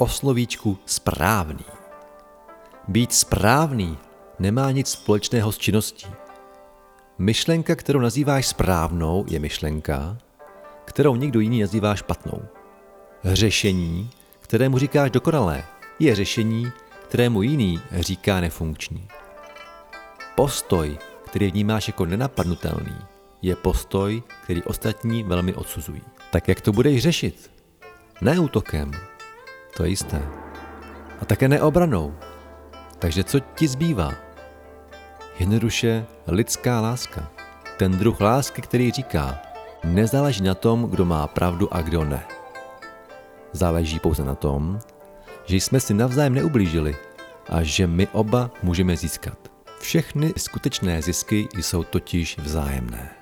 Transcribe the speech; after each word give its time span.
o 0.00 0.08
slovíčku 0.08 0.78
správný. 0.86 1.64
Být 2.88 3.12
správný 3.12 3.98
nemá 4.38 4.70
nic 4.70 4.88
společného 4.88 5.52
s 5.52 5.58
činností. 5.58 6.06
Myšlenka, 7.18 7.74
kterou 7.74 8.00
nazýváš 8.00 8.46
správnou, 8.46 9.24
je 9.28 9.38
myšlenka, 9.38 10.18
kterou 10.84 11.16
někdo 11.16 11.40
jiný 11.40 11.60
nazývá 11.60 11.94
špatnou. 11.94 12.42
Řešení, 13.24 14.10
kterému 14.40 14.78
říkáš 14.78 15.10
dokonalé, 15.10 15.64
je 15.98 16.14
řešení, 16.14 16.72
kterému 17.08 17.42
jiný 17.42 17.80
říká 17.92 18.40
nefunkční. 18.40 19.08
Postoj, 20.34 20.98
který 21.24 21.50
vnímáš 21.50 21.86
jako 21.86 22.06
nenapadnutelný, 22.06 22.96
je 23.42 23.56
postoj, 23.56 24.22
který 24.44 24.62
ostatní 24.62 25.22
velmi 25.22 25.54
odsuzují. 25.54 26.02
Tak 26.32 26.48
jak 26.48 26.60
to 26.60 26.72
budeš 26.72 27.02
řešit? 27.02 27.50
Ne 28.20 28.38
útokem, 28.38 28.92
to 29.80 29.84
je 29.84 29.90
jisté. 29.90 30.22
A 31.20 31.24
také 31.24 31.48
neobranou. 31.48 32.14
Takže 32.98 33.24
co 33.24 33.40
ti 33.40 33.68
zbývá? 33.68 34.12
Jednoduše 35.38 36.06
lidská 36.26 36.80
láska. 36.80 37.28
Ten 37.76 37.98
druh 37.98 38.20
lásky, 38.20 38.62
který 38.62 38.92
říká, 38.92 39.38
nezáleží 39.84 40.42
na 40.42 40.54
tom, 40.54 40.84
kdo 40.84 41.04
má 41.04 41.26
pravdu 41.26 41.74
a 41.74 41.82
kdo 41.82 42.04
ne. 42.04 42.24
Záleží 43.52 43.98
pouze 43.98 44.24
na 44.24 44.34
tom, 44.34 44.80
že 45.44 45.56
jsme 45.56 45.80
si 45.80 45.94
navzájem 45.94 46.34
neublížili 46.34 46.96
a 47.48 47.62
že 47.62 47.86
my 47.86 48.08
oba 48.12 48.50
můžeme 48.62 48.96
získat. 48.96 49.38
Všechny 49.78 50.32
skutečné 50.36 51.02
zisky 51.02 51.48
jsou 51.56 51.84
totiž 51.84 52.38
vzájemné. 52.38 53.19